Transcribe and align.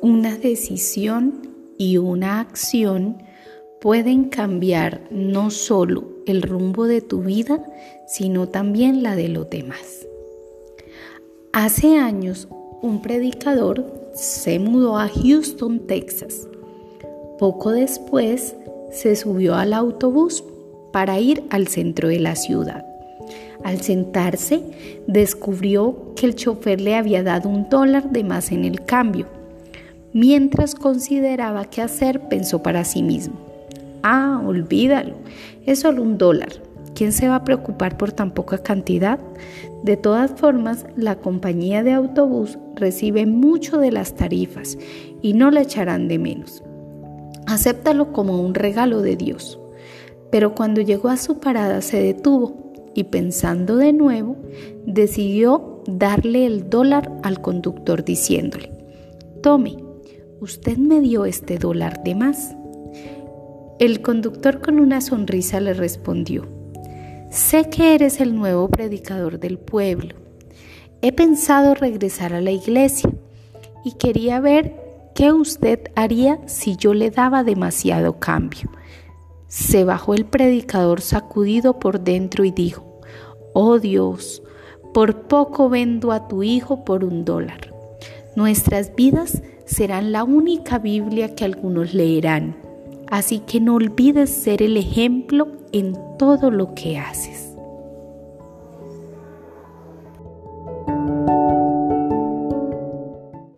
Una 0.00 0.36
decisión 0.36 1.48
y 1.78 1.96
una 1.96 2.40
acción 2.40 3.22
pueden 3.80 4.24
cambiar 4.24 5.02
no 5.10 5.50
solo 5.50 6.04
el 6.26 6.42
rumbo 6.42 6.86
de 6.86 7.00
tu 7.00 7.22
vida, 7.22 7.64
sino 8.06 8.48
también 8.48 9.02
la 9.02 9.16
de 9.16 9.28
los 9.28 9.48
demás. 9.48 10.06
Hace 11.52 11.96
años, 11.96 12.48
un 12.82 13.00
predicador 13.00 14.10
se 14.12 14.58
mudó 14.58 14.98
a 14.98 15.08
Houston, 15.08 15.86
Texas. 15.86 16.46
Poco 17.38 17.70
después, 17.72 18.54
se 18.90 19.16
subió 19.16 19.54
al 19.54 19.72
autobús 19.72 20.44
para 20.92 21.18
ir 21.20 21.44
al 21.50 21.68
centro 21.68 22.08
de 22.08 22.20
la 22.20 22.36
ciudad. 22.36 22.84
Al 23.64 23.80
sentarse, 23.80 24.62
descubrió 25.06 26.12
que 26.14 26.26
el 26.26 26.34
chofer 26.34 26.80
le 26.80 26.94
había 26.94 27.22
dado 27.22 27.48
un 27.48 27.68
dólar 27.68 28.10
de 28.10 28.24
más 28.24 28.52
en 28.52 28.64
el 28.64 28.84
cambio. 28.84 29.35
Mientras 30.18 30.74
consideraba 30.74 31.66
qué 31.66 31.82
hacer, 31.82 32.26
pensó 32.30 32.62
para 32.62 32.84
sí 32.84 33.02
mismo. 33.02 33.34
Ah, 34.02 34.40
olvídalo, 34.46 35.12
es 35.66 35.80
solo 35.80 36.00
un 36.00 36.16
dólar. 36.16 36.48
¿Quién 36.94 37.12
se 37.12 37.28
va 37.28 37.34
a 37.34 37.44
preocupar 37.44 37.98
por 37.98 38.12
tan 38.12 38.30
poca 38.30 38.56
cantidad? 38.56 39.18
De 39.82 39.98
todas 39.98 40.30
formas, 40.30 40.86
la 40.96 41.16
compañía 41.16 41.82
de 41.82 41.92
autobús 41.92 42.56
recibe 42.76 43.26
mucho 43.26 43.76
de 43.76 43.92
las 43.92 44.14
tarifas 44.14 44.78
y 45.20 45.34
no 45.34 45.50
le 45.50 45.60
echarán 45.60 46.08
de 46.08 46.18
menos. 46.18 46.62
Acéptalo 47.46 48.14
como 48.14 48.40
un 48.40 48.54
regalo 48.54 49.02
de 49.02 49.16
Dios. 49.16 49.60
Pero 50.30 50.54
cuando 50.54 50.80
llegó 50.80 51.10
a 51.10 51.18
su 51.18 51.40
parada 51.40 51.82
se 51.82 52.02
detuvo 52.02 52.72
y 52.94 53.04
pensando 53.04 53.76
de 53.76 53.92
nuevo, 53.92 54.38
decidió 54.86 55.82
darle 55.86 56.46
el 56.46 56.70
dólar 56.70 57.12
al 57.22 57.42
conductor 57.42 58.02
diciéndole, 58.02 58.72
tome, 59.42 59.76
usted 60.40 60.76
me 60.76 61.00
dio 61.00 61.24
este 61.24 61.58
dólar 61.58 62.02
de 62.02 62.14
más. 62.14 62.54
El 63.78 64.02
conductor 64.02 64.60
con 64.60 64.80
una 64.80 65.00
sonrisa 65.00 65.60
le 65.60 65.74
respondió, 65.74 66.46
sé 67.30 67.68
que 67.68 67.94
eres 67.94 68.20
el 68.20 68.34
nuevo 68.34 68.68
predicador 68.68 69.38
del 69.38 69.58
pueblo. 69.58 70.14
He 71.02 71.12
pensado 71.12 71.74
regresar 71.74 72.34
a 72.34 72.40
la 72.40 72.50
iglesia 72.50 73.10
y 73.84 73.92
quería 73.92 74.40
ver 74.40 74.74
qué 75.14 75.32
usted 75.32 75.80
haría 75.94 76.40
si 76.46 76.76
yo 76.76 76.94
le 76.94 77.10
daba 77.10 77.44
demasiado 77.44 78.18
cambio. 78.18 78.70
Se 79.48 79.84
bajó 79.84 80.14
el 80.14 80.26
predicador 80.26 81.00
sacudido 81.00 81.78
por 81.78 82.00
dentro 82.00 82.44
y 82.44 82.50
dijo, 82.50 83.00
Oh 83.54 83.78
Dios, 83.78 84.42
por 84.92 85.28
poco 85.28 85.68
vendo 85.68 86.12
a 86.12 86.28
tu 86.28 86.42
hijo 86.42 86.84
por 86.84 87.04
un 87.04 87.24
dólar. 87.24 87.72
Nuestras 88.34 88.94
vidas 88.94 89.42
serán 89.66 90.12
la 90.12 90.24
única 90.24 90.78
Biblia 90.78 91.34
que 91.34 91.44
algunos 91.44 91.92
leerán 91.92 92.66
Así 93.08 93.38
que 93.38 93.60
no 93.60 93.74
olvides 93.74 94.30
ser 94.30 94.62
el 94.62 94.76
ejemplo 94.76 95.48
en 95.72 95.96
todo 96.18 96.50
lo 96.50 96.74
que 96.74 96.98
haces. 96.98 97.45